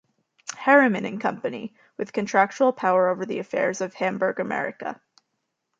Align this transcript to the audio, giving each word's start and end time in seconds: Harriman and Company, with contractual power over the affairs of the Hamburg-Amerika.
Harriman 0.55 1.05
and 1.05 1.21
Company, 1.21 1.75
with 1.97 2.11
contractual 2.11 2.73
power 2.73 3.09
over 3.09 3.23
the 3.23 3.37
affairs 3.37 3.81
of 3.81 3.91
the 3.91 3.97
Hamburg-Amerika. 3.97 4.99